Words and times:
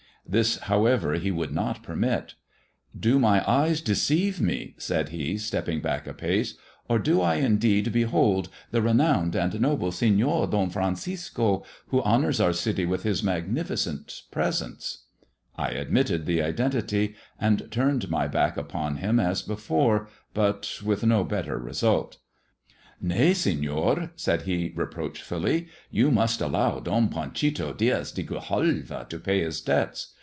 This, 0.23 0.59
however, 0.59 1.15
he 1.15 1.29
would 1.29 1.51
not 1.51 1.83
permit." 1.83 2.35
Do 2.97 3.19
my 3.19 3.43
eyes 3.49 3.81
deceive 3.81 4.39
me," 4.39 4.75
said 4.77 5.09
he, 5.09 5.37
stepping 5.37 5.81
back 5.81 6.07
a 6.07 6.13
pace," 6.13 6.55
or 6.89 6.99
do 6.99 7.19
I 7.19 7.35
indeed 7.35 7.91
behold 7.91 8.47
the 8.69 8.81
renowned 8.83 9.35
and 9.35 9.59
noble 9.59 9.91
Senor 9.91 10.47
Don 10.47 10.69
Francisco, 10.69 11.65
who 11.87 12.01
honours 12.03 12.39
our 12.39 12.53
city 12.53 12.85
with 12.85 13.03
his 13.03 13.21
magnificent 13.23 14.21
presence 14.31 15.03
1" 15.55 15.67
I 15.67 15.71
admitted 15.73 16.25
the 16.25 16.41
identity, 16.41 17.15
and 17.37 17.69
turned 17.69 18.09
my 18.09 18.29
back 18.29 18.55
upon 18.55 18.97
him 18.97 19.19
as 19.19 19.41
before; 19.41 20.07
but 20.33 20.79
with 20.81 21.03
no 21.05 21.25
better 21.25 21.57
result. 21.59 22.19
228 23.01 23.33
'THE 23.33 23.33
TALE 23.33 23.33
OF 23.33 23.35
THE 23.43 23.43
TURQUOISE 23.43 23.61
SKULL*" 23.65 23.95
Nay, 23.97 24.05
Seiior," 24.05 24.11
said 24.15 24.41
he 24.43 24.71
reproachfully," 24.77 25.67
you 25.91 26.09
must 26.11 26.41
al 26.41 26.79
Don 26.79 27.09
Panchito 27.09 27.73
Diaz 27.75 28.13
de 28.13 28.23
Grijalva 28.23 29.09
to 29.09 29.19
pay 29.19 29.41
his 29.41 29.59
debts. 29.59 30.13